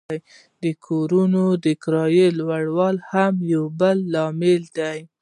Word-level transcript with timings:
د 0.63 0.65
کورونو 0.85 1.43
د 1.63 1.65
کرایې 1.83 2.27
لوړوالی 2.39 3.01
هم 3.11 3.33
یو 3.53 3.63
بل 3.79 3.97
لامل 4.13 4.63
دی 4.77 4.99